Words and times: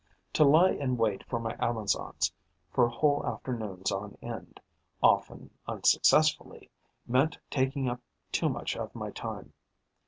To 0.33 0.43
lie 0.43 0.71
in 0.71 0.97
wait 0.97 1.23
for 1.29 1.39
my 1.39 1.55
Amazons, 1.59 2.33
for 2.71 2.87
whole 2.87 3.23
afternoons 3.23 3.91
on 3.91 4.17
end, 4.19 4.59
often 5.03 5.51
unsuccessfully, 5.67 6.71
meant 7.05 7.37
taking 7.51 7.87
up 7.87 8.01
too 8.31 8.49
much 8.49 8.75
of 8.75 8.95
my 8.95 9.11
time. 9.11 9.53